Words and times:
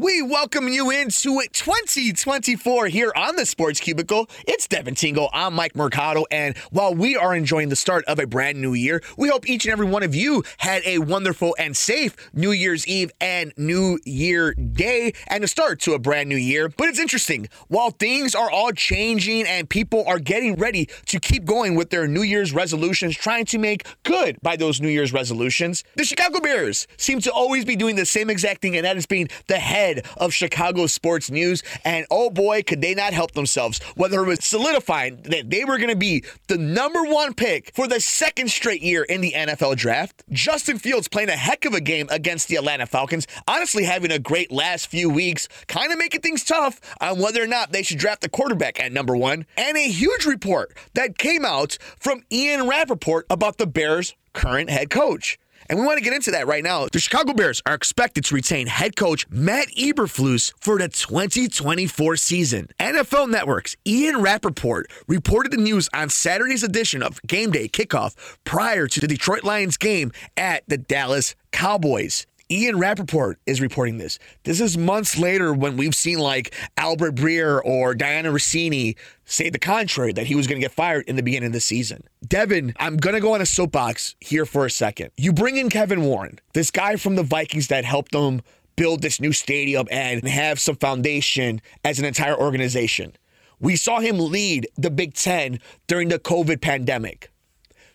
We 0.00 0.22
welcome 0.22 0.66
you 0.66 0.90
into 0.90 1.42
2024 1.52 2.86
here 2.86 3.12
on 3.14 3.36
the 3.36 3.44
Sports 3.44 3.80
Cubicle. 3.80 4.30
It's 4.48 4.66
Devin 4.66 4.94
Tingle. 4.94 5.28
I'm 5.30 5.52
Mike 5.52 5.76
Mercado. 5.76 6.24
And 6.30 6.56
while 6.70 6.94
we 6.94 7.16
are 7.16 7.34
enjoying 7.34 7.68
the 7.68 7.76
start 7.76 8.06
of 8.06 8.18
a 8.18 8.26
brand 8.26 8.58
new 8.58 8.72
year, 8.72 9.02
we 9.18 9.28
hope 9.28 9.46
each 9.46 9.66
and 9.66 9.72
every 9.72 9.84
one 9.84 10.02
of 10.02 10.14
you 10.14 10.42
had 10.56 10.82
a 10.86 11.00
wonderful 11.00 11.54
and 11.58 11.76
safe 11.76 12.16
New 12.32 12.50
Year's 12.50 12.86
Eve 12.86 13.12
and 13.20 13.52
New 13.58 13.98
Year 14.06 14.54
Day 14.54 15.12
and 15.26 15.44
a 15.44 15.48
start 15.48 15.80
to 15.80 15.92
a 15.92 15.98
brand 15.98 16.30
new 16.30 16.36
year. 16.36 16.70
But 16.70 16.88
it's 16.88 16.98
interesting. 16.98 17.50
While 17.68 17.90
things 17.90 18.34
are 18.34 18.50
all 18.50 18.72
changing 18.72 19.46
and 19.46 19.68
people 19.68 20.04
are 20.06 20.18
getting 20.18 20.56
ready 20.56 20.88
to 21.08 21.20
keep 21.20 21.44
going 21.44 21.74
with 21.74 21.90
their 21.90 22.08
New 22.08 22.22
Year's 22.22 22.54
resolutions, 22.54 23.18
trying 23.18 23.44
to 23.44 23.58
make 23.58 23.86
good 24.04 24.38
by 24.40 24.56
those 24.56 24.80
New 24.80 24.88
Year's 24.88 25.12
resolutions, 25.12 25.84
the 25.96 26.04
Chicago 26.04 26.40
Bears 26.40 26.86
seem 26.96 27.20
to 27.20 27.30
always 27.30 27.66
be 27.66 27.76
doing 27.76 27.96
the 27.96 28.06
same 28.06 28.30
exact 28.30 28.62
thing, 28.62 28.76
and 28.76 28.86
that 28.86 28.96
is 28.96 29.04
being 29.04 29.28
the 29.46 29.58
head 29.58 29.89
of 30.16 30.32
Chicago 30.32 30.86
sports 30.86 31.30
news. 31.30 31.62
And 31.84 32.06
oh 32.10 32.30
boy, 32.30 32.62
could 32.62 32.80
they 32.80 32.94
not 32.94 33.12
help 33.12 33.32
themselves, 33.32 33.80
whether 33.96 34.22
it 34.22 34.26
was 34.26 34.44
solidifying 34.44 35.22
that 35.22 35.50
they 35.50 35.64
were 35.64 35.78
going 35.78 35.90
to 35.90 35.96
be 35.96 36.24
the 36.48 36.58
number 36.58 37.02
one 37.04 37.34
pick 37.34 37.72
for 37.74 37.86
the 37.86 38.00
second 38.00 38.50
straight 38.50 38.82
year 38.82 39.02
in 39.02 39.20
the 39.20 39.32
NFL 39.32 39.76
draft. 39.76 40.22
Justin 40.30 40.78
Fields 40.78 41.08
playing 41.08 41.28
a 41.28 41.36
heck 41.36 41.64
of 41.64 41.74
a 41.74 41.80
game 41.80 42.06
against 42.10 42.48
the 42.48 42.56
Atlanta 42.56 42.86
Falcons, 42.86 43.26
honestly 43.46 43.84
having 43.84 44.12
a 44.12 44.18
great 44.18 44.52
last 44.52 44.86
few 44.86 45.10
weeks, 45.10 45.48
kind 45.66 45.92
of 45.92 45.98
making 45.98 46.20
things 46.20 46.44
tough 46.44 46.80
on 47.00 47.18
whether 47.18 47.42
or 47.42 47.46
not 47.46 47.72
they 47.72 47.82
should 47.82 47.98
draft 47.98 48.22
the 48.22 48.28
quarterback 48.28 48.80
at 48.80 48.92
number 48.92 49.16
one. 49.16 49.46
And 49.56 49.76
a 49.76 49.88
huge 49.88 50.26
report 50.26 50.76
that 50.94 51.18
came 51.18 51.44
out 51.44 51.78
from 51.98 52.22
Ian 52.30 52.68
Rapoport 52.68 53.26
about 53.30 53.58
the 53.58 53.66
Bears' 53.66 54.14
current 54.32 54.70
head 54.70 54.90
coach. 54.90 55.38
And 55.70 55.78
we 55.78 55.86
want 55.86 55.98
to 55.98 56.04
get 56.04 56.14
into 56.14 56.32
that 56.32 56.48
right 56.48 56.64
now. 56.64 56.88
The 56.90 56.98
Chicago 56.98 57.32
Bears 57.32 57.62
are 57.64 57.74
expected 57.74 58.24
to 58.24 58.34
retain 58.34 58.66
head 58.66 58.96
coach 58.96 59.24
Matt 59.30 59.68
Eberflus 59.78 60.52
for 60.60 60.78
the 60.78 60.88
2024 60.88 62.16
season. 62.16 62.66
NFL 62.80 63.30
Network's 63.30 63.76
Ian 63.86 64.20
Rapoport 64.20 64.90
reported 65.06 65.52
the 65.52 65.58
news 65.58 65.88
on 65.94 66.08
Saturday's 66.08 66.64
edition 66.64 67.04
of 67.04 67.22
Game 67.22 67.52
Day 67.52 67.68
Kickoff 67.68 68.16
prior 68.42 68.88
to 68.88 68.98
the 69.00 69.06
Detroit 69.06 69.44
Lions 69.44 69.76
game 69.76 70.10
at 70.36 70.64
the 70.66 70.76
Dallas 70.76 71.36
Cowboys. 71.52 72.26
Ian 72.50 72.78
Rapoport 72.78 73.38
is 73.46 73.60
reporting 73.60 73.98
this. 73.98 74.18
This 74.42 74.60
is 74.60 74.76
months 74.76 75.16
later 75.16 75.54
when 75.54 75.76
we've 75.76 75.94
seen 75.94 76.18
like 76.18 76.52
Albert 76.76 77.14
Breer 77.14 77.60
or 77.64 77.94
Dianna 77.94 78.32
Russini 78.32 78.96
say 79.24 79.48
the 79.48 79.58
contrary, 79.58 80.12
that 80.12 80.26
he 80.26 80.34
was 80.34 80.48
going 80.48 80.60
to 80.60 80.64
get 80.64 80.72
fired 80.72 81.04
in 81.06 81.14
the 81.14 81.22
beginning 81.22 81.46
of 81.46 81.52
the 81.52 81.60
season. 81.60 82.02
Devin, 82.26 82.74
I'm 82.78 82.96
going 82.96 83.14
to 83.14 83.20
go 83.20 83.34
on 83.34 83.40
a 83.40 83.46
soapbox 83.46 84.16
here 84.18 84.44
for 84.44 84.66
a 84.66 84.70
second. 84.70 85.12
You 85.16 85.32
bring 85.32 85.56
in 85.56 85.70
Kevin 85.70 86.02
Warren, 86.02 86.40
this 86.52 86.72
guy 86.72 86.96
from 86.96 87.14
the 87.14 87.22
Vikings 87.22 87.68
that 87.68 87.84
helped 87.84 88.10
them 88.10 88.42
build 88.74 89.02
this 89.02 89.20
new 89.20 89.32
stadium 89.32 89.86
and 89.90 90.26
have 90.26 90.58
some 90.58 90.74
foundation 90.74 91.60
as 91.84 92.00
an 92.00 92.04
entire 92.04 92.36
organization. 92.36 93.12
We 93.60 93.76
saw 93.76 94.00
him 94.00 94.18
lead 94.18 94.66
the 94.76 94.90
Big 94.90 95.14
Ten 95.14 95.60
during 95.86 96.08
the 96.08 96.18
COVID 96.18 96.60
pandemic. 96.60 97.30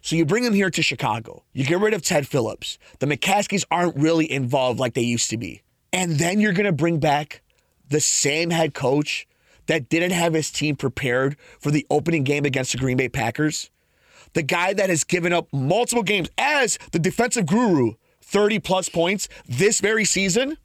So 0.05 0.15
you 0.15 0.23
bring 0.23 0.43
him 0.43 0.53
here 0.53 0.69
to 0.69 0.83
Chicago. 0.83 1.45
You 1.51 1.65
get 1.65 1.79
rid 1.79 1.95
of 1.95 2.03
Ted 2.03 2.27
Phillips. 2.27 2.77
The 2.99 3.07
McCaskeys 3.07 3.65
aren't 3.71 3.95
really 3.95 4.31
involved 4.31 4.79
like 4.79 4.93
they 4.93 5.01
used 5.01 5.31
to 5.31 5.37
be. 5.37 5.63
And 5.91 6.19
then 6.19 6.39
you're 6.39 6.53
going 6.53 6.67
to 6.67 6.71
bring 6.71 6.99
back 6.99 7.41
the 7.89 7.99
same 7.99 8.51
head 8.51 8.75
coach 8.75 9.27
that 9.65 9.89
didn't 9.89 10.11
have 10.11 10.35
his 10.35 10.51
team 10.51 10.75
prepared 10.75 11.37
for 11.59 11.71
the 11.71 11.87
opening 11.89 12.23
game 12.23 12.45
against 12.45 12.73
the 12.73 12.77
Green 12.77 12.97
Bay 12.97 13.09
Packers. 13.09 13.71
The 14.33 14.43
guy 14.43 14.73
that 14.73 14.91
has 14.91 15.03
given 15.03 15.33
up 15.33 15.47
multiple 15.51 16.03
games 16.03 16.29
as 16.37 16.77
the 16.91 16.99
defensive 16.99 17.47
guru, 17.47 17.93
30 18.21 18.59
plus 18.59 18.89
points 18.89 19.27
this 19.47 19.79
very 19.79 20.05
season. 20.05 20.59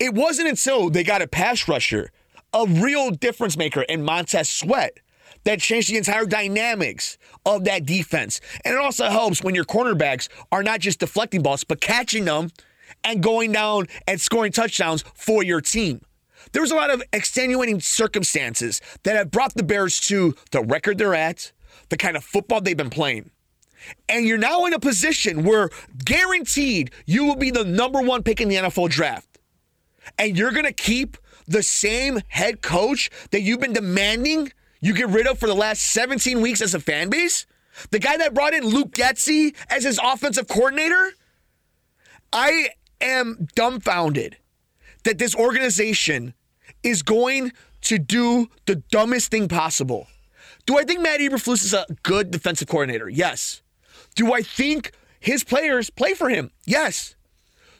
It 0.00 0.12
wasn't 0.12 0.48
until 0.48 0.90
they 0.90 1.04
got 1.04 1.22
a 1.22 1.28
pass 1.28 1.68
rusher, 1.68 2.10
a 2.52 2.66
real 2.66 3.12
difference 3.12 3.56
maker 3.56 3.82
in 3.82 4.02
Montez 4.02 4.50
Sweat 4.50 4.98
that 5.44 5.60
changed 5.60 5.90
the 5.90 5.96
entire 5.96 6.26
dynamics 6.26 7.18
of 7.44 7.64
that 7.64 7.84
defense. 7.86 8.40
And 8.64 8.74
it 8.74 8.80
also 8.80 9.08
helps 9.08 9.42
when 9.42 9.54
your 9.54 9.64
cornerbacks 9.64 10.28
are 10.50 10.62
not 10.62 10.80
just 10.80 11.00
deflecting 11.00 11.42
balls, 11.42 11.64
but 11.64 11.80
catching 11.80 12.24
them 12.24 12.50
and 13.04 13.22
going 13.22 13.52
down 13.52 13.86
and 14.06 14.20
scoring 14.20 14.52
touchdowns 14.52 15.02
for 15.14 15.42
your 15.42 15.60
team. 15.60 16.02
There's 16.52 16.70
a 16.70 16.76
lot 16.76 16.90
of 16.90 17.02
extenuating 17.12 17.80
circumstances 17.80 18.80
that 19.04 19.16
have 19.16 19.30
brought 19.30 19.54
the 19.54 19.62
Bears 19.62 20.00
to 20.00 20.34
the 20.50 20.60
record 20.60 20.98
they're 20.98 21.14
at, 21.14 21.52
the 21.88 21.96
kind 21.96 22.16
of 22.16 22.24
football 22.24 22.60
they've 22.60 22.76
been 22.76 22.90
playing. 22.90 23.30
And 24.08 24.26
you're 24.26 24.38
now 24.38 24.64
in 24.66 24.74
a 24.74 24.78
position 24.78 25.44
where 25.44 25.70
guaranteed 26.04 26.90
you 27.06 27.24
will 27.24 27.36
be 27.36 27.50
the 27.50 27.64
number 27.64 28.00
one 28.00 28.22
pick 28.22 28.40
in 28.40 28.48
the 28.48 28.56
NFL 28.56 28.90
draft. 28.90 29.38
And 30.18 30.36
you're 30.36 30.52
going 30.52 30.64
to 30.64 30.72
keep 30.72 31.16
the 31.46 31.62
same 31.62 32.20
head 32.28 32.62
coach 32.62 33.10
that 33.30 33.40
you've 33.40 33.60
been 33.60 33.72
demanding 33.72 34.52
you 34.82 34.92
get 34.92 35.08
rid 35.08 35.26
of 35.26 35.38
for 35.38 35.46
the 35.46 35.54
last 35.54 35.80
17 35.80 36.42
weeks 36.42 36.60
as 36.60 36.74
a 36.74 36.80
fan 36.80 37.08
base? 37.08 37.46
The 37.90 37.98
guy 37.98 38.18
that 38.18 38.34
brought 38.34 38.52
in 38.52 38.64
Luke 38.66 38.90
Getsy 38.90 39.54
as 39.70 39.84
his 39.84 39.98
offensive 40.02 40.48
coordinator? 40.48 41.12
I 42.32 42.70
am 43.00 43.48
dumbfounded 43.54 44.36
that 45.04 45.18
this 45.18 45.34
organization 45.34 46.34
is 46.82 47.02
going 47.02 47.52
to 47.82 47.98
do 47.98 48.48
the 48.66 48.76
dumbest 48.76 49.30
thing 49.30 49.48
possible. 49.48 50.08
Do 50.66 50.78
I 50.78 50.84
think 50.84 51.00
Matt 51.00 51.20
Eberflus 51.20 51.64
is 51.64 51.74
a 51.74 51.86
good 52.02 52.30
defensive 52.30 52.68
coordinator? 52.68 53.08
Yes. 53.08 53.62
Do 54.14 54.32
I 54.32 54.42
think 54.42 54.92
his 55.18 55.44
players 55.44 55.90
play 55.90 56.14
for 56.14 56.28
him? 56.28 56.50
Yes. 56.64 57.14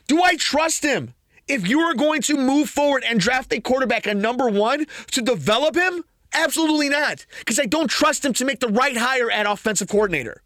Do 0.08 0.22
I 0.22 0.36
trust 0.36 0.84
him? 0.84 1.14
If 1.48 1.68
you 1.68 1.80
are 1.80 1.94
going 1.94 2.22
to 2.22 2.36
move 2.36 2.68
forward 2.68 3.04
and 3.08 3.20
draft 3.20 3.52
a 3.52 3.60
quarterback 3.60 4.06
at 4.06 4.16
number 4.16 4.48
one 4.48 4.86
to 5.10 5.22
develop 5.22 5.74
him, 5.74 6.04
Absolutely 6.34 6.88
not. 6.88 7.26
Because 7.38 7.58
I 7.58 7.66
don't 7.66 7.88
trust 7.88 8.24
him 8.24 8.32
to 8.34 8.44
make 8.44 8.60
the 8.60 8.68
right 8.68 8.96
hire 8.96 9.30
at 9.30 9.46
offensive 9.46 9.88
coordinator. 9.88 10.42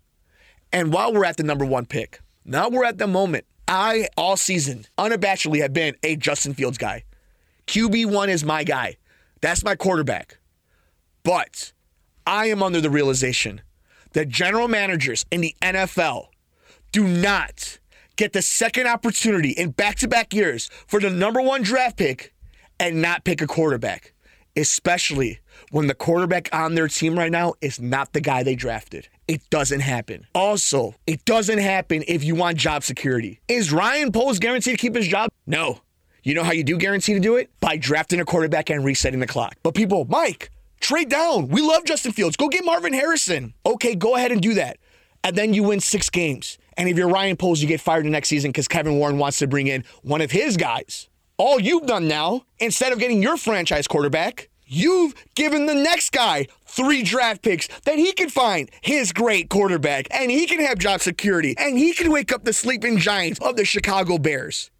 And 0.72 0.92
while 0.92 1.12
we're 1.12 1.24
at 1.24 1.36
the 1.36 1.42
number 1.42 1.64
one 1.64 1.86
pick, 1.86 2.20
now 2.44 2.68
we're 2.68 2.84
at 2.84 2.98
the 2.98 3.06
moment. 3.06 3.46
I, 3.68 4.08
all 4.16 4.36
season, 4.36 4.86
unabashedly 4.98 5.60
have 5.60 5.72
been 5.72 5.96
a 6.02 6.16
Justin 6.16 6.54
Fields 6.54 6.78
guy. 6.78 7.04
QB1 7.66 8.28
is 8.28 8.44
my 8.44 8.62
guy. 8.64 8.96
That's 9.40 9.64
my 9.64 9.74
quarterback. 9.74 10.38
But 11.24 11.72
I 12.26 12.46
am 12.46 12.62
under 12.62 12.80
the 12.80 12.90
realization 12.90 13.60
that 14.12 14.28
general 14.28 14.68
managers 14.68 15.26
in 15.30 15.40
the 15.40 15.54
NFL 15.62 16.26
do 16.92 17.06
not 17.06 17.78
get 18.16 18.32
the 18.32 18.42
second 18.42 18.86
opportunity 18.86 19.50
in 19.50 19.70
back 19.70 19.96
to 19.96 20.08
back 20.08 20.32
years 20.32 20.70
for 20.86 21.00
the 21.00 21.10
number 21.10 21.40
one 21.40 21.62
draft 21.62 21.96
pick 21.96 22.32
and 22.80 23.02
not 23.02 23.24
pick 23.24 23.42
a 23.42 23.46
quarterback, 23.46 24.12
especially 24.56 25.40
when 25.70 25.86
the 25.86 25.94
quarterback 25.94 26.48
on 26.52 26.74
their 26.74 26.88
team 26.88 27.18
right 27.18 27.30
now 27.30 27.54
is 27.60 27.80
not 27.80 28.12
the 28.12 28.20
guy 28.20 28.42
they 28.42 28.54
drafted. 28.54 29.08
It 29.28 29.48
doesn't 29.50 29.80
happen. 29.80 30.26
Also, 30.34 30.94
it 31.06 31.24
doesn't 31.24 31.58
happen 31.58 32.04
if 32.06 32.24
you 32.24 32.34
want 32.34 32.56
job 32.56 32.84
security. 32.84 33.40
Is 33.48 33.72
Ryan 33.72 34.12
Poles 34.12 34.38
guaranteed 34.38 34.78
to 34.78 34.80
keep 34.80 34.94
his 34.94 35.08
job? 35.08 35.30
No. 35.46 35.80
You 36.22 36.34
know 36.34 36.44
how 36.44 36.52
you 36.52 36.64
do 36.64 36.76
guarantee 36.76 37.14
to 37.14 37.20
do 37.20 37.36
it? 37.36 37.50
By 37.60 37.76
drafting 37.76 38.20
a 38.20 38.24
quarterback 38.24 38.70
and 38.70 38.84
resetting 38.84 39.20
the 39.20 39.26
clock. 39.26 39.54
But 39.62 39.74
people, 39.74 40.06
Mike, 40.08 40.50
trade 40.80 41.08
down. 41.08 41.48
We 41.48 41.60
love 41.60 41.84
Justin 41.84 42.12
Fields. 42.12 42.36
Go 42.36 42.48
get 42.48 42.64
Marvin 42.64 42.92
Harrison. 42.92 43.54
Okay, 43.64 43.94
go 43.94 44.16
ahead 44.16 44.32
and 44.32 44.40
do 44.40 44.54
that. 44.54 44.78
And 45.22 45.36
then 45.36 45.54
you 45.54 45.62
win 45.62 45.80
six 45.80 46.10
games. 46.10 46.58
And 46.76 46.88
if 46.88 46.96
you're 46.96 47.08
Ryan 47.08 47.36
Poles, 47.36 47.60
you 47.60 47.68
get 47.68 47.80
fired 47.80 48.04
the 48.04 48.10
next 48.10 48.28
season 48.28 48.50
because 48.50 48.68
Kevin 48.68 48.96
Warren 48.98 49.18
wants 49.18 49.38
to 49.38 49.46
bring 49.46 49.66
in 49.66 49.84
one 50.02 50.20
of 50.20 50.30
his 50.30 50.56
guys. 50.56 51.08
All 51.38 51.60
you've 51.60 51.86
done 51.86 52.08
now, 52.08 52.44
instead 52.58 52.92
of 52.92 52.98
getting 52.98 53.22
your 53.22 53.36
franchise 53.36 53.86
quarterback, 53.86 54.48
You've 54.68 55.14
given 55.36 55.66
the 55.66 55.74
next 55.74 56.10
guy 56.10 56.48
three 56.64 57.04
draft 57.04 57.42
picks 57.42 57.68
that 57.84 57.98
he 57.98 58.12
can 58.12 58.28
find 58.28 58.68
his 58.80 59.12
great 59.12 59.48
quarterback 59.48 60.08
and 60.10 60.28
he 60.28 60.46
can 60.46 60.58
have 60.60 60.78
job 60.78 61.00
security 61.00 61.54
and 61.56 61.78
he 61.78 61.92
can 61.92 62.10
wake 62.10 62.32
up 62.32 62.42
the 62.42 62.52
sleeping 62.52 62.98
giants 62.98 63.38
of 63.40 63.54
the 63.54 63.64
Chicago 63.64 64.18
Bears. 64.18 64.72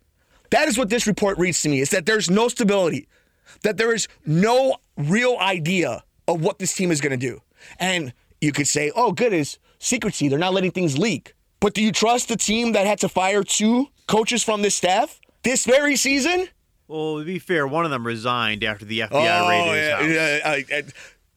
That 0.51 0.67
is 0.67 0.77
what 0.77 0.91
this 0.91 1.07
report 1.07 1.39
reads 1.39 1.63
to 1.63 1.69
me 1.69 1.81
is 1.81 1.91
that 1.91 2.05
there's 2.05 2.29
no 2.29 2.49
stability, 2.49 3.07
that 3.63 3.77
there 3.77 3.95
is 3.95 4.09
no 4.25 4.77
real 4.97 5.37
idea 5.39 6.03
of 6.27 6.41
what 6.41 6.59
this 6.59 6.75
team 6.75 6.91
is 6.91 7.01
going 7.01 7.13
to 7.13 7.17
do. 7.17 7.41
And 7.79 8.13
you 8.41 8.51
could 8.51 8.67
say, 8.67 8.91
oh, 8.97 9.13
good, 9.13 9.33
is 9.33 9.59
secrecy. 9.79 10.29
They're 10.29 10.39
not 10.39 10.53
letting 10.53 10.73
things 10.73 10.99
leak. 10.99 11.35
But 11.61 11.75
do 11.75 11.83
you 11.83 11.93
trust 11.93 12.29
the 12.29 12.37
team 12.37 12.73
that 12.73 12.87
had 12.87 12.99
to 13.01 13.09
fire 13.09 13.45
two 13.45 13.87
coaches 14.09 14.43
from 14.43 14.63
this 14.63 14.75
staff 14.75 15.21
this 15.45 15.65
very 15.65 15.95
season? 15.95 16.49
Well, 16.89 17.19
to 17.19 17.25
be 17.25 17.39
fair, 17.39 17.67
one 17.67 17.85
of 17.85 17.91
them 17.91 18.07
resigned 18.07 18.63
after 18.63 18.85
the 18.85 19.01
FBI 19.01 19.09
oh, 19.11 19.49
raided 19.49 20.05
his 20.05 20.15
yeah, 20.15 20.39
house. 20.41 20.65
Yeah, 20.69 20.83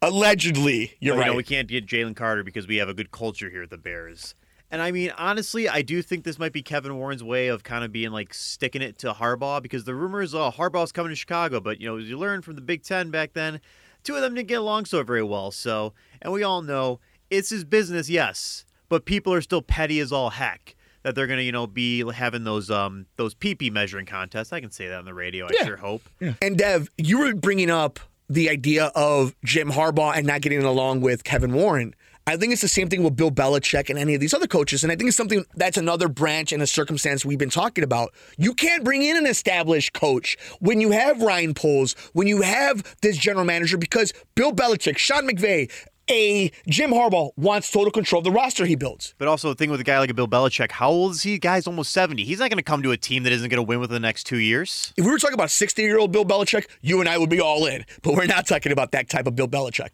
allegedly, 0.01 0.93
you're 0.99 1.17
right. 1.17 1.27
Know, 1.27 1.35
we 1.35 1.43
can't 1.43 1.67
get 1.67 1.85
Jalen 1.85 2.15
Carter 2.15 2.43
because 2.43 2.67
we 2.67 2.77
have 2.77 2.89
a 2.89 2.93
good 2.93 3.11
culture 3.11 3.49
here 3.49 3.63
at 3.63 3.69
the 3.69 3.77
Bears. 3.77 4.35
And 4.71 4.81
I 4.81 4.91
mean, 4.91 5.11
honestly, 5.17 5.67
I 5.67 5.81
do 5.81 6.01
think 6.03 6.23
this 6.23 6.37
might 6.37 6.53
be 6.53 6.61
Kevin 6.61 6.95
Warren's 6.97 7.23
way 7.23 7.47
of 7.47 7.63
kind 7.63 7.83
of 7.83 7.91
being 7.91 8.11
like 8.11 8.33
sticking 8.33 8.83
it 8.83 8.99
to 8.99 9.13
Harbaugh 9.13 9.63
because 9.63 9.83
the 9.83 9.95
rumors, 9.95 10.35
oh, 10.35 10.51
Harbaugh's 10.51 10.91
coming 10.91 11.09
to 11.09 11.15
Chicago. 11.15 11.59
But, 11.59 11.81
you 11.81 11.87
know, 11.87 11.97
as 11.97 12.07
you 12.07 12.19
learned 12.19 12.45
from 12.45 12.55
the 12.55 12.61
Big 12.61 12.83
Ten 12.83 13.09
back 13.09 13.33
then, 13.33 13.61
two 14.03 14.15
of 14.15 14.21
them 14.21 14.35
didn't 14.35 14.47
get 14.47 14.59
along 14.59 14.85
so 14.85 15.01
very 15.01 15.23
well. 15.23 15.49
So, 15.49 15.93
and 16.21 16.31
we 16.31 16.43
all 16.43 16.61
know 16.61 16.99
it's 17.31 17.49
his 17.49 17.63
business, 17.63 18.09
yes, 18.09 18.65
but 18.89 19.05
people 19.05 19.33
are 19.33 19.41
still 19.41 19.63
petty 19.63 19.99
as 19.99 20.11
all 20.11 20.29
heck 20.29 20.75
that 21.09 21.15
they're 21.15 21.27
gonna, 21.27 21.41
you 21.41 21.51
know, 21.51 21.65
be 21.67 22.09
having 22.11 22.43
those 22.43 22.69
um 22.69 23.07
those 23.17 23.33
PP 23.33 23.71
measuring 23.71 24.05
contests. 24.05 24.53
I 24.53 24.61
can 24.61 24.71
say 24.71 24.87
that 24.87 24.99
on 24.99 25.05
the 25.05 25.13
radio. 25.13 25.45
I 25.47 25.49
Yeah. 25.53 25.65
sure 25.65 25.77
hope. 25.77 26.03
Yeah. 26.19 26.33
And 26.41 26.57
Dev, 26.57 26.87
you 26.97 27.17
were 27.17 27.33
bringing 27.33 27.71
up 27.71 27.99
the 28.29 28.47
idea 28.49 28.85
of 28.95 29.35
Jim 29.43 29.71
Harbaugh 29.71 30.15
and 30.15 30.27
not 30.27 30.41
getting 30.41 30.63
along 30.63 31.01
with 31.01 31.23
Kevin 31.23 31.51
Warren. 31.51 31.95
I 32.27 32.37
think 32.37 32.53
it's 32.53 32.61
the 32.61 32.67
same 32.67 32.89
thing 32.89 33.01
with 33.01 33.15
Bill 33.15 33.31
Belichick 33.31 33.89
and 33.89 33.97
any 33.97 34.13
of 34.13 34.21
these 34.21 34.35
other 34.35 34.45
coaches. 34.45 34.83
And 34.83 34.91
I 34.91 34.95
think 34.95 35.07
it's 35.07 35.17
something 35.17 35.43
that's 35.55 35.77
another 35.77 36.07
branch 36.07 36.51
and 36.51 36.61
a 36.61 36.67
circumstance 36.67 37.25
we've 37.25 37.39
been 37.39 37.49
talking 37.49 37.83
about. 37.83 38.13
You 38.37 38.53
can't 38.53 38.83
bring 38.83 39.01
in 39.01 39.17
an 39.17 39.25
established 39.25 39.93
coach 39.93 40.37
when 40.59 40.79
you 40.79 40.91
have 40.91 41.23
Ryan 41.23 41.55
Poles, 41.55 41.93
when 42.13 42.27
you 42.27 42.43
have 42.43 42.83
this 43.01 43.17
general 43.17 43.45
manager, 43.45 43.79
because 43.79 44.13
Bill 44.35 44.51
Belichick, 44.51 44.99
Sean 44.99 45.27
McVay, 45.27 45.71
a 46.09 46.51
Jim 46.67 46.91
Harbaugh 46.91 47.31
wants 47.37 47.71
total 47.71 47.91
control 47.91 48.19
of 48.19 48.23
the 48.23 48.31
roster 48.31 48.65
he 48.65 48.75
builds. 48.75 49.13
But 49.17 49.27
also 49.27 49.49
the 49.49 49.55
thing 49.55 49.69
with 49.69 49.79
a 49.79 49.83
guy 49.83 49.99
like 49.99 50.09
a 50.09 50.13
Bill 50.13 50.27
Belichick, 50.27 50.71
how 50.71 50.89
old 50.89 51.11
is 51.11 51.23
he? 51.23 51.37
Guy's 51.37 51.67
almost 51.67 51.91
seventy. 51.91 52.23
He's 52.23 52.39
not 52.39 52.49
gonna 52.49 52.63
come 52.63 52.83
to 52.83 52.91
a 52.91 52.97
team 52.97 53.23
that 53.23 53.33
isn't 53.33 53.49
gonna 53.49 53.63
win 53.63 53.79
within 53.79 53.93
the 53.93 53.99
next 53.99 54.25
two 54.25 54.37
years. 54.37 54.93
If 54.97 55.05
we 55.05 55.11
were 55.11 55.17
talking 55.17 55.35
about 55.35 55.51
60 55.51 55.81
year 55.81 55.99
old 55.99 56.11
Bill 56.11 56.25
Belichick, 56.25 56.67
you 56.81 56.99
and 56.99 57.09
I 57.09 57.17
would 57.17 57.29
be 57.29 57.39
all 57.39 57.65
in. 57.65 57.85
But 58.01 58.15
we're 58.15 58.25
not 58.25 58.47
talking 58.47 58.71
about 58.71 58.91
that 58.91 59.09
type 59.09 59.27
of 59.27 59.35
Bill 59.35 59.47
Belichick. 59.47 59.93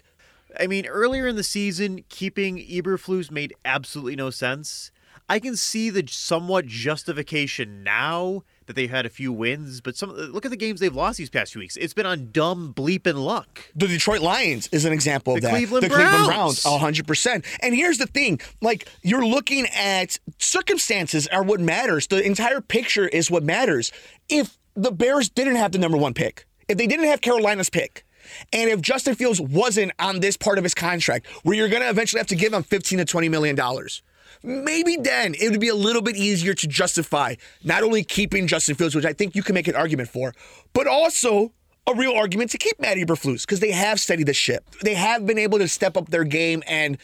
I 0.59 0.67
mean, 0.67 0.85
earlier 0.85 1.27
in 1.27 1.35
the 1.35 1.43
season, 1.43 2.05
keeping 2.09 2.57
Eberflus 2.57 3.29
made 3.29 3.53
absolutely 3.65 4.15
no 4.15 4.29
sense. 4.29 4.91
I 5.27 5.39
can 5.39 5.55
see 5.55 5.89
the 5.89 6.05
somewhat 6.07 6.67
justification 6.67 7.83
now 7.83 8.43
that 8.67 8.75
they've 8.75 8.89
had 8.89 9.05
a 9.05 9.09
few 9.09 9.31
wins, 9.31 9.81
but 9.81 9.95
some 9.95 10.11
look 10.11 10.45
at 10.45 10.51
the 10.51 10.57
games 10.57 10.79
they've 10.79 10.95
lost 10.95 11.17
these 11.17 11.29
past 11.29 11.53
few 11.53 11.59
weeks. 11.59 11.77
It's 11.77 11.93
been 11.93 12.05
on 12.05 12.31
dumb 12.31 12.73
bleeping 12.75 13.23
luck. 13.23 13.59
The 13.75 13.87
Detroit 13.87 14.21
Lions 14.21 14.67
is 14.71 14.85
an 14.85 14.93
example 14.93 15.33
of 15.35 15.41
The 15.41 15.47
that. 15.47 15.53
Cleveland 15.53 15.83
the 15.83 15.89
Cleveland 15.89 16.25
Browns. 16.25 16.63
Browns, 16.63 16.81
hundred 16.81 17.07
percent. 17.07 17.45
And 17.61 17.75
here's 17.75 17.97
the 17.97 18.07
thing: 18.07 18.39
like 18.61 18.87
you're 19.01 19.25
looking 19.25 19.67
at 19.75 20.19
circumstances 20.39 21.27
are 21.27 21.43
what 21.43 21.59
matters. 21.59 22.07
The 22.07 22.23
entire 22.23 22.61
picture 22.61 23.07
is 23.07 23.29
what 23.29 23.43
matters. 23.43 23.91
If 24.29 24.57
the 24.75 24.91
Bears 24.91 25.29
didn't 25.29 25.55
have 25.55 25.71
the 25.71 25.77
number 25.79 25.97
one 25.97 26.13
pick, 26.13 26.45
if 26.67 26.77
they 26.77 26.87
didn't 26.87 27.05
have 27.05 27.21
Carolina's 27.21 27.69
pick, 27.69 28.05
and 28.51 28.69
if 28.69 28.81
Justin 28.81 29.15
Fields 29.15 29.39
wasn't 29.39 29.91
on 29.99 30.19
this 30.19 30.37
part 30.37 30.57
of 30.57 30.63
his 30.63 30.73
contract, 30.73 31.27
where 31.43 31.55
you're 31.55 31.69
going 31.69 31.81
to 31.83 31.89
eventually 31.89 32.19
have 32.19 32.27
to 32.27 32.35
give 32.35 32.53
him 32.53 32.63
15 32.63 32.99
to 32.99 33.05
20 33.05 33.29
million 33.29 33.55
dollars. 33.55 34.01
Maybe 34.43 34.97
then 34.97 35.35
it 35.39 35.51
would 35.51 35.59
be 35.59 35.69
a 35.69 35.75
little 35.75 36.01
bit 36.01 36.15
easier 36.15 36.53
to 36.53 36.67
justify 36.67 37.35
not 37.63 37.83
only 37.83 38.03
keeping 38.03 38.47
Justin 38.47 38.75
Fields, 38.75 38.95
which 38.95 39.05
I 39.05 39.13
think 39.13 39.35
you 39.35 39.43
can 39.43 39.53
make 39.53 39.67
an 39.67 39.75
argument 39.75 40.09
for, 40.09 40.33
but 40.73 40.87
also 40.87 41.51
a 41.87 41.93
real 41.93 42.13
argument 42.13 42.51
to 42.51 42.57
keep 42.57 42.79
Matt 42.79 42.97
Eberflus 42.97 43.41
because 43.41 43.59
they 43.59 43.71
have 43.71 43.99
steadied 43.99 44.27
the 44.27 44.33
ship. 44.33 44.63
They 44.81 44.95
have 44.95 45.25
been 45.25 45.37
able 45.37 45.59
to 45.59 45.67
step 45.67 45.97
up 45.97 46.09
their 46.09 46.23
game 46.23 46.63
and 46.67 46.97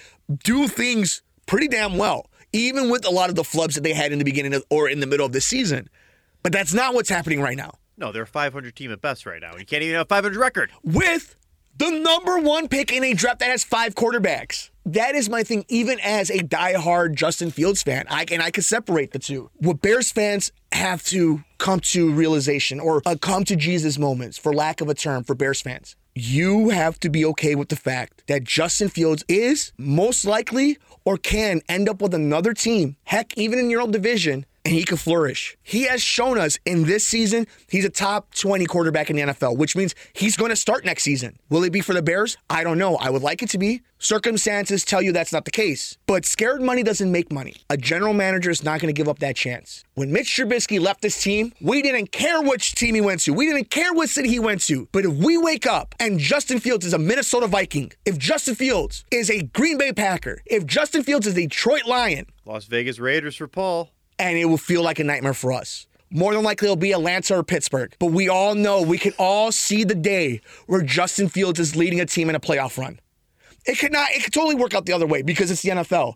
do 0.43 0.67
things 0.67 1.21
pretty 1.45 1.67
damn 1.67 1.97
well, 1.97 2.27
even 2.53 2.89
with 2.89 3.05
a 3.05 3.11
lot 3.11 3.29
of 3.29 3.35
the 3.35 3.43
flubs 3.43 3.75
that 3.75 3.83
they 3.83 3.93
had 3.93 4.11
in 4.11 4.19
the 4.19 4.25
beginning 4.25 4.53
of, 4.53 4.63
or 4.69 4.89
in 4.89 4.99
the 4.99 5.07
middle 5.07 5.25
of 5.25 5.33
the 5.33 5.41
season. 5.41 5.89
But 6.43 6.51
that's 6.51 6.73
not 6.73 6.93
what's 6.93 7.09
happening 7.09 7.41
right 7.41 7.57
now. 7.57 7.71
No, 7.97 8.11
they're 8.11 8.23
a 8.23 8.27
500 8.27 8.75
team 8.75 8.91
at 8.91 9.01
best 9.01 9.25
right 9.25 9.41
now. 9.41 9.55
You 9.57 9.65
can't 9.65 9.83
even 9.83 9.95
have 9.95 10.07
a 10.07 10.09
500 10.09 10.35
record. 10.39 10.71
With 10.83 11.35
the 11.77 11.89
number 11.89 12.39
one 12.39 12.67
pick 12.67 12.91
in 12.91 13.03
a 13.03 13.13
draft 13.13 13.39
that 13.39 13.49
has 13.49 13.63
five 13.63 13.95
quarterbacks. 13.95 14.69
That 14.85 15.15
is 15.15 15.29
my 15.29 15.43
thing, 15.43 15.65
even 15.67 15.99
as 15.99 16.29
a 16.29 16.39
diehard 16.39 17.15
Justin 17.15 17.51
Fields 17.51 17.83
fan. 17.83 18.05
I 18.09 18.25
and 18.31 18.41
I 18.41 18.51
can 18.51 18.63
separate 18.63 19.11
the 19.11 19.19
two. 19.19 19.49
What 19.57 19.81
Bears 19.81 20.11
fans 20.11 20.51
have 20.71 21.03
to 21.05 21.43
come 21.57 21.79
to 21.81 22.11
realization 22.11 22.79
or 22.79 23.01
uh, 23.05 23.15
come 23.19 23.43
to 23.45 23.55
Jesus 23.55 23.99
moments, 23.99 24.37
for 24.37 24.53
lack 24.53 24.81
of 24.81 24.89
a 24.89 24.93
term, 24.93 25.23
for 25.23 25.35
Bears 25.35 25.61
fans. 25.61 25.95
You 26.13 26.69
have 26.69 26.99
to 27.01 27.09
be 27.09 27.23
okay 27.25 27.55
with 27.55 27.69
the 27.69 27.75
fact 27.75 28.23
that 28.27 28.43
Justin 28.43 28.89
Fields 28.89 29.23
is 29.27 29.71
most 29.77 30.25
likely 30.25 30.77
or 31.05 31.17
can 31.17 31.61
end 31.69 31.87
up 31.87 32.01
with 32.01 32.13
another 32.13 32.53
team, 32.53 32.97
heck, 33.03 33.37
even 33.37 33.59
in 33.59 33.69
your 33.69 33.81
own 33.81 33.91
division, 33.91 34.45
and 34.63 34.73
he 34.73 34.83
can 34.83 34.97
flourish. 34.97 35.57
He 35.63 35.83
has 35.83 36.01
shown 36.01 36.37
us 36.37 36.57
in 36.65 36.83
this 36.83 37.05
season 37.05 37.47
he's 37.67 37.85
a 37.85 37.89
top 37.89 38.33
20 38.35 38.65
quarterback 38.65 39.09
in 39.09 39.15
the 39.15 39.21
NFL, 39.23 39.57
which 39.57 39.75
means 39.75 39.95
he's 40.13 40.37
going 40.37 40.49
to 40.49 40.55
start 40.55 40.85
next 40.85 41.03
season. 41.03 41.37
Will 41.49 41.63
it 41.63 41.71
be 41.71 41.81
for 41.81 41.93
the 41.93 42.01
Bears? 42.01 42.37
I 42.49 42.63
don't 42.63 42.77
know. 42.77 42.95
I 42.97 43.09
would 43.09 43.21
like 43.21 43.41
it 43.41 43.49
to 43.51 43.57
be. 43.57 43.81
Circumstances 43.97 44.83
tell 44.83 45.01
you 45.01 45.11
that's 45.11 45.31
not 45.31 45.45
the 45.45 45.51
case. 45.51 45.97
But 46.07 46.25
scared 46.25 46.61
money 46.61 46.81
doesn't 46.81 47.11
make 47.11 47.31
money. 47.31 47.55
A 47.69 47.77
general 47.77 48.13
manager 48.13 48.49
is 48.49 48.63
not 48.63 48.79
going 48.79 48.93
to 48.93 48.97
give 48.97 49.07
up 49.07 49.19
that 49.19 49.35
chance. 49.35 49.83
When 49.93 50.11
Mitch 50.11 50.27
Trubisky 50.27 50.79
left 50.79 51.01
this 51.01 51.21
team, 51.21 51.53
we 51.61 51.83
didn't 51.83 52.11
care 52.11 52.41
which 52.41 52.73
team 52.73 52.95
he 52.95 53.01
went 53.01 53.21
to. 53.21 53.33
We 53.33 53.45
didn't 53.45 53.69
care 53.69 53.93
what 53.93 54.09
city 54.09 54.29
he 54.29 54.39
went 54.39 54.61
to. 54.61 54.87
But 54.91 55.05
if 55.05 55.13
we 55.13 55.37
wake 55.37 55.67
up 55.67 55.93
and 55.99 56.17
Justin 56.17 56.59
Fields 56.59 56.85
is 56.85 56.93
a 56.93 56.97
Minnesota 56.97 57.45
Viking, 57.45 57.91
if 58.05 58.17
Justin 58.17 58.55
Fields 58.55 59.05
is 59.11 59.29
a 59.29 59.43
Green 59.43 59.77
Bay 59.77 59.93
Packer, 59.93 60.41
if 60.47 60.65
Justin 60.65 61.03
Fields 61.03 61.27
is 61.27 61.33
a 61.33 61.41
Detroit 61.41 61.85
Lion, 61.85 62.25
Las 62.45 62.65
Vegas 62.65 62.97
Raiders 62.97 63.35
for 63.35 63.47
Paul. 63.47 63.91
And 64.21 64.37
it 64.37 64.45
will 64.45 64.57
feel 64.57 64.83
like 64.83 64.99
a 64.99 65.03
nightmare 65.03 65.33
for 65.33 65.51
us. 65.51 65.87
More 66.11 66.33
than 66.33 66.43
likely, 66.43 66.67
it'll 66.67 66.75
be 66.75 66.91
Atlanta 66.91 67.37
or 67.37 67.43
Pittsburgh. 67.43 67.95
But 67.97 68.07
we 68.07 68.29
all 68.29 68.53
know, 68.53 68.81
we 68.81 68.97
can 68.97 69.13
all 69.17 69.51
see 69.51 69.83
the 69.83 69.95
day 69.95 70.41
where 70.67 70.81
Justin 70.81 71.27
Fields 71.27 71.59
is 71.59 71.75
leading 71.75 71.99
a 71.99 72.05
team 72.05 72.29
in 72.29 72.35
a 72.35 72.39
playoff 72.39 72.77
run. 72.77 72.99
It 73.65 73.79
could 73.79 73.91
not, 73.91 74.11
it 74.11 74.23
could 74.23 74.33
totally 74.33 74.55
work 74.55 74.75
out 74.75 74.85
the 74.85 74.93
other 74.93 75.07
way 75.07 75.23
because 75.23 75.49
it's 75.49 75.63
the 75.63 75.69
NFL. 75.69 76.15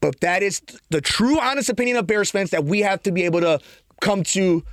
But 0.00 0.20
that 0.20 0.42
is 0.42 0.62
the 0.90 1.00
true, 1.00 1.38
honest 1.38 1.68
opinion 1.68 1.96
of 1.98 2.06
Bears 2.06 2.30
fans 2.30 2.50
that 2.50 2.64
we 2.64 2.80
have 2.80 3.02
to 3.02 3.12
be 3.12 3.24
able 3.24 3.40
to 3.40 3.60
come 4.00 4.22
to 4.22 4.64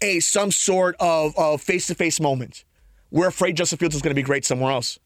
a 0.00 0.20
some 0.20 0.52
sort 0.52 0.94
of 1.00 1.36
of 1.36 1.62
face-to-face 1.62 2.20
moment. 2.20 2.64
We're 3.10 3.28
afraid 3.28 3.56
Justin 3.56 3.78
Fields 3.78 3.96
is 3.96 4.02
going 4.02 4.10
to 4.10 4.14
be 4.14 4.22
great 4.22 4.44
somewhere 4.44 4.72
else. 4.72 4.98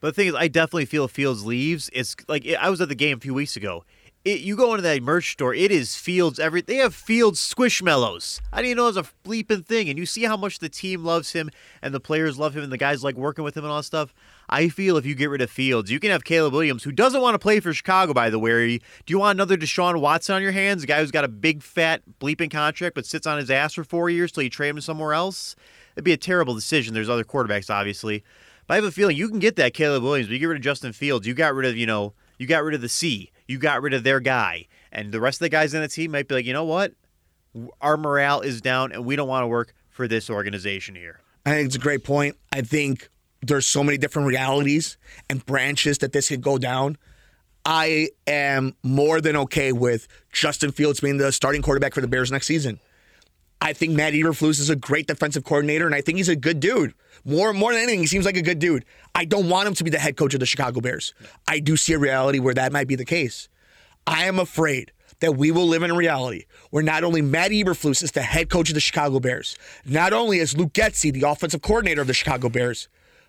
But 0.00 0.08
the 0.08 0.12
thing 0.22 0.28
is, 0.28 0.34
I 0.34 0.48
definitely 0.48 0.84
feel 0.84 1.08
Fields 1.08 1.46
leaves, 1.46 1.88
it's 1.94 2.14
like 2.28 2.46
I 2.46 2.68
was 2.68 2.80
at 2.80 2.90
the 2.90 2.94
game 2.94 3.16
a 3.16 3.20
few 3.20 3.32
weeks 3.32 3.56
ago. 3.56 3.84
It, 4.24 4.40
you 4.40 4.56
go 4.56 4.70
into 4.70 4.80
that 4.80 5.02
merch 5.02 5.32
store, 5.32 5.54
it 5.54 5.70
is 5.70 5.96
Fields. 5.96 6.38
Every 6.38 6.62
they 6.62 6.76
have 6.76 6.94
Fields 6.94 7.38
squishmallows. 7.38 8.40
I 8.54 8.62
didn't 8.62 8.78
know 8.78 8.84
it 8.84 8.94
was 8.94 8.96
a 8.96 9.06
bleeping 9.22 9.66
thing, 9.66 9.90
and 9.90 9.98
you 9.98 10.06
see 10.06 10.22
how 10.22 10.34
much 10.34 10.60
the 10.60 10.70
team 10.70 11.04
loves 11.04 11.32
him 11.34 11.50
and 11.82 11.92
the 11.92 12.00
players 12.00 12.38
love 12.38 12.56
him 12.56 12.62
and 12.62 12.72
the 12.72 12.78
guys 12.78 13.04
like 13.04 13.16
working 13.16 13.44
with 13.44 13.54
him 13.54 13.64
and 13.64 13.70
all 13.70 13.76
that 13.76 13.82
stuff. 13.82 14.14
I 14.48 14.70
feel 14.70 14.96
if 14.96 15.04
you 15.04 15.14
get 15.14 15.28
rid 15.28 15.42
of 15.42 15.50
Fields, 15.50 15.90
you 15.90 16.00
can 16.00 16.10
have 16.10 16.24
Caleb 16.24 16.54
Williams, 16.54 16.84
who 16.84 16.90
doesn't 16.92 17.20
want 17.20 17.34
to 17.34 17.38
play 17.38 17.60
for 17.60 17.74
Chicago, 17.74 18.14
by 18.14 18.30
the 18.30 18.38
way. 18.38 18.78
Do 18.78 18.82
you 19.08 19.18
want 19.18 19.36
another 19.36 19.58
Deshaun 19.58 20.00
Watson 20.00 20.34
on 20.34 20.40
your 20.40 20.52
hands, 20.52 20.84
a 20.84 20.86
guy 20.86 21.00
who's 21.00 21.10
got 21.10 21.24
a 21.24 21.28
big 21.28 21.62
fat 21.62 22.00
bleeping 22.18 22.50
contract 22.50 22.94
but 22.94 23.04
sits 23.04 23.26
on 23.26 23.36
his 23.36 23.50
ass 23.50 23.74
for 23.74 23.84
four 23.84 24.08
years 24.08 24.32
till 24.32 24.42
you 24.42 24.48
trade 24.48 24.70
him 24.70 24.80
somewhere 24.80 25.12
else? 25.12 25.54
It'd 25.96 26.04
be 26.04 26.12
a 26.12 26.16
terrible 26.16 26.54
decision. 26.54 26.94
There's 26.94 27.10
other 27.10 27.24
quarterbacks, 27.24 27.68
obviously. 27.68 28.24
But 28.66 28.74
I 28.74 28.76
have 28.76 28.84
a 28.84 28.90
feeling 28.90 29.18
you 29.18 29.28
can 29.28 29.38
get 29.38 29.56
that 29.56 29.74
Caleb 29.74 30.02
Williams, 30.02 30.28
but 30.28 30.32
you 30.32 30.38
get 30.38 30.46
rid 30.46 30.56
of 30.56 30.62
Justin 30.62 30.94
Fields. 30.94 31.26
You 31.26 31.34
got 31.34 31.54
rid 31.54 31.68
of, 31.68 31.76
you 31.76 31.84
know, 31.84 32.14
you 32.38 32.46
got 32.46 32.64
rid 32.64 32.74
of 32.74 32.80
the 32.80 32.88
C. 32.88 33.30
You 33.46 33.58
got 33.58 33.82
rid 33.82 33.94
of 33.94 34.04
their 34.04 34.20
guy. 34.20 34.66
And 34.92 35.12
the 35.12 35.20
rest 35.20 35.36
of 35.36 35.44
the 35.44 35.48
guys 35.48 35.74
in 35.74 35.80
the 35.80 35.88
team 35.88 36.12
might 36.12 36.28
be 36.28 36.34
like, 36.36 36.46
you 36.46 36.52
know 36.52 36.64
what? 36.64 36.92
Our 37.80 37.96
morale 37.96 38.40
is 38.40 38.60
down 38.60 38.92
and 38.92 39.04
we 39.04 39.16
don't 39.16 39.28
want 39.28 39.42
to 39.42 39.48
work 39.48 39.74
for 39.90 40.08
this 40.08 40.30
organization 40.30 40.94
here. 40.94 41.20
I 41.46 41.50
think 41.50 41.66
it's 41.66 41.76
a 41.76 41.80
great 41.80 42.04
point. 42.04 42.36
I 42.52 42.62
think 42.62 43.08
there's 43.42 43.66
so 43.66 43.84
many 43.84 43.98
different 43.98 44.28
realities 44.28 44.96
and 45.28 45.44
branches 45.44 45.98
that 45.98 46.12
this 46.12 46.28
could 46.28 46.40
go 46.40 46.58
down. 46.58 46.96
I 47.66 48.10
am 48.26 48.74
more 48.82 49.20
than 49.20 49.36
okay 49.36 49.72
with 49.72 50.06
Justin 50.32 50.72
Fields 50.72 51.00
being 51.00 51.16
the 51.16 51.32
starting 51.32 51.62
quarterback 51.62 51.94
for 51.94 52.00
the 52.00 52.08
Bears 52.08 52.30
next 52.30 52.46
season. 52.46 52.78
I 53.64 53.72
think 53.72 53.94
Matt 53.94 54.12
Eberflus 54.12 54.60
is 54.60 54.68
a 54.68 54.76
great 54.76 55.06
defensive 55.06 55.42
coordinator, 55.42 55.86
and 55.86 55.94
I 55.94 56.02
think 56.02 56.18
he's 56.18 56.28
a 56.28 56.36
good 56.36 56.60
dude. 56.60 56.92
More, 57.24 57.54
more 57.54 57.72
than 57.72 57.80
anything, 57.80 58.00
he 58.00 58.06
seems 58.06 58.26
like 58.26 58.36
a 58.36 58.42
good 58.42 58.58
dude. 58.58 58.84
I 59.14 59.24
don't 59.24 59.48
want 59.48 59.66
him 59.66 59.74
to 59.76 59.84
be 59.84 59.88
the 59.88 59.98
head 59.98 60.18
coach 60.18 60.34
of 60.34 60.40
the 60.40 60.46
Chicago 60.46 60.82
Bears. 60.82 61.14
I 61.48 61.60
do 61.60 61.74
see 61.78 61.94
a 61.94 61.98
reality 61.98 62.38
where 62.38 62.52
that 62.52 62.72
might 62.72 62.88
be 62.88 62.94
the 62.94 63.06
case. 63.06 63.48
I 64.06 64.26
am 64.26 64.38
afraid 64.38 64.92
that 65.20 65.36
we 65.36 65.50
will 65.50 65.66
live 65.66 65.82
in 65.82 65.90
a 65.90 65.96
reality 65.96 66.44
where 66.72 66.82
not 66.82 67.04
only 67.04 67.22
Matt 67.22 67.52
Eberflus 67.52 68.02
is 68.02 68.12
the 68.12 68.20
head 68.20 68.50
coach 68.50 68.68
of 68.68 68.74
the 68.74 68.80
Chicago 68.80 69.18
Bears, 69.18 69.56
not 69.86 70.12
only 70.12 70.40
is 70.40 70.54
Luke 70.54 70.74
Getsy 70.74 71.10
the 71.10 71.26
offensive 71.26 71.62
coordinator 71.62 72.02
of 72.02 72.06
the 72.06 72.12
Chicago 72.12 72.50
Bears, 72.50 72.88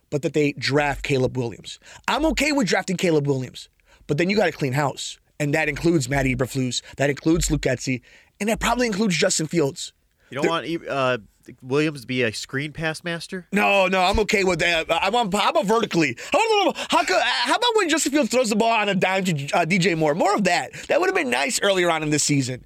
but 0.10 0.22
that 0.22 0.34
they 0.34 0.52
draft 0.52 1.04
Caleb 1.04 1.38
Williams. 1.38 1.80
I'm 2.10 2.26
okay 2.26 2.52
with 2.52 2.68
drafting 2.68 2.98
Caleb 2.98 3.26
Williams, 3.26 3.70
but 4.06 4.18
then 4.18 4.30
you 4.30 4.36
got 4.36 4.48
to 4.48 4.52
clean 4.52 4.74
house, 4.74 5.18
and 5.40 5.54
that 5.54 5.70
includes 5.70 6.10
Matt 6.10 6.26
Eberflus, 6.26 6.82
that 6.98 7.10
includes 7.10 7.50
Luke 7.50 7.62
Getsy, 7.62 8.02
and 8.42 8.50
that 8.50 8.60
probably 8.60 8.88
includes 8.88 9.16
Justin 9.16 9.48
Fields. 9.48 9.94
You 10.30 10.42
don't 10.42 10.50
want 10.50 10.88
uh, 10.88 11.18
Williams 11.62 12.02
to 12.02 12.08
be 12.08 12.24
a 12.24 12.34
screen 12.34 12.72
pass 12.72 13.04
master? 13.04 13.48
No, 13.52 13.88
no, 13.88 14.02
I'm 14.02 14.20
okay 14.22 14.44
with 14.44 14.60
that. 14.60 14.92
I 14.92 15.10
want 15.10 15.34
how 15.34 15.50
about 15.50 15.66
vertically? 15.66 16.18
How 16.32 16.40
about, 16.40 16.78
how, 16.90 17.04
how 17.22 17.56
about 17.56 17.76
when 17.76 17.90
Justin 17.90 18.12
Fields 18.12 18.30
throws 18.30 18.50
the 18.50 18.56
ball 18.56 18.72
on 18.72 18.90
a 18.90 18.96
dime 18.96 19.24
to 19.26 19.34
uh, 19.34 19.66
DJ 19.66 19.98
Moore? 19.98 20.16
More 20.16 20.36
of 20.36 20.46
that. 20.46 20.74
That 20.88 21.00
would 21.00 21.08
have 21.08 21.16
been 21.16 21.30
nice 21.30 21.60
earlier 21.62 21.90
on 21.90 22.04
in 22.04 22.10
this 22.10 22.24
season. 22.24 22.66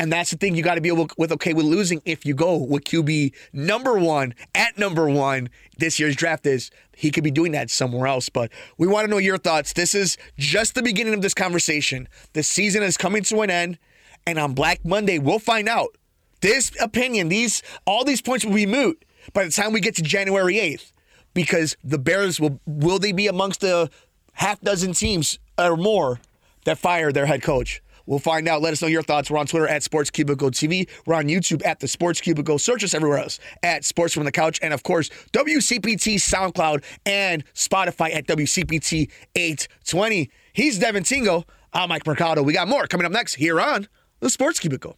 And 0.00 0.12
that's 0.12 0.30
the 0.30 0.36
thing 0.36 0.54
you 0.54 0.62
got 0.62 0.76
to 0.76 0.80
be 0.80 0.88
able 0.88 1.08
with 1.16 1.32
okay 1.32 1.54
with 1.54 1.66
losing 1.66 2.00
if 2.04 2.24
you 2.24 2.32
go 2.32 2.56
with 2.56 2.84
QB 2.84 3.34
number 3.52 3.98
one 3.98 4.34
at 4.54 4.78
number 4.78 5.08
one 5.10 5.48
this 5.78 5.98
year's 5.98 6.14
draft 6.14 6.46
is 6.46 6.70
he 6.94 7.10
could 7.10 7.24
be 7.24 7.32
doing 7.32 7.52
that 7.52 7.68
somewhere 7.68 8.06
else. 8.06 8.28
But 8.28 8.52
we 8.76 8.86
want 8.86 9.06
to 9.06 9.10
know 9.10 9.18
your 9.18 9.38
thoughts. 9.38 9.72
This 9.72 9.94
is 9.96 10.16
just 10.36 10.76
the 10.76 10.82
beginning 10.82 11.14
of 11.14 11.22
this 11.22 11.34
conversation. 11.34 12.08
The 12.32 12.44
season 12.44 12.82
is 12.84 12.96
coming 12.96 13.24
to 13.24 13.40
an 13.40 13.50
end, 13.50 13.78
and 14.24 14.38
on 14.38 14.54
Black 14.54 14.84
Monday 14.84 15.18
we'll 15.18 15.40
find 15.40 15.68
out. 15.68 15.96
This 16.40 16.70
opinion, 16.80 17.28
these 17.28 17.62
all 17.86 18.04
these 18.04 18.22
points 18.22 18.44
will 18.44 18.54
be 18.54 18.66
moot 18.66 19.04
by 19.32 19.44
the 19.44 19.50
time 19.50 19.72
we 19.72 19.80
get 19.80 19.96
to 19.96 20.02
January 20.02 20.54
8th 20.54 20.92
because 21.34 21.76
the 21.82 21.98
Bears 21.98 22.40
will 22.40 22.60
will 22.66 22.98
they 22.98 23.12
be 23.12 23.26
amongst 23.26 23.60
the 23.60 23.90
half 24.32 24.60
dozen 24.60 24.92
teams 24.92 25.38
or 25.58 25.76
more 25.76 26.20
that 26.64 26.78
fire 26.78 27.12
their 27.12 27.26
head 27.26 27.42
coach? 27.42 27.82
We'll 28.06 28.18
find 28.18 28.48
out. 28.48 28.62
Let 28.62 28.72
us 28.72 28.80
know 28.80 28.88
your 28.88 29.02
thoughts. 29.02 29.30
We're 29.30 29.36
on 29.36 29.46
Twitter 29.46 29.68
at 29.68 29.82
Sports 29.82 30.08
Cubicle 30.08 30.50
TV. 30.50 30.88
We're 31.04 31.16
on 31.16 31.26
YouTube 31.26 31.64
at 31.66 31.80
the 31.80 31.86
Sports 31.86 32.22
Cubicle. 32.22 32.58
Search 32.58 32.82
us 32.82 32.94
everywhere 32.94 33.18
else 33.18 33.38
at 33.62 33.84
Sports 33.84 34.14
from 34.14 34.24
the 34.24 34.32
Couch. 34.32 34.58
And 34.62 34.72
of 34.72 34.82
course, 34.82 35.10
WCPT 35.32 36.14
SoundCloud 36.14 36.84
and 37.04 37.44
Spotify 37.52 38.14
at 38.14 38.26
WCPT 38.26 39.10
820. 39.34 40.30
He's 40.54 40.78
Devin 40.78 41.04
Tingle. 41.04 41.46
I'm 41.74 41.90
Mike 41.90 42.06
Mercado. 42.06 42.42
We 42.42 42.54
got 42.54 42.66
more 42.66 42.86
coming 42.86 43.04
up 43.04 43.12
next 43.12 43.34
here 43.34 43.60
on 43.60 43.88
the 44.20 44.30
Sports 44.30 44.58
Cubicle. 44.58 44.96